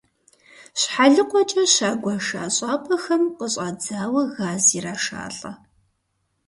[0.79, 5.51] Щхьэлыкъуэкӏэ щагуэша щӏапӏэхэм къыщӏадзауэ газ ирашалӏэ.